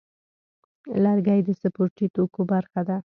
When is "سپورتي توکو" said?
1.61-2.41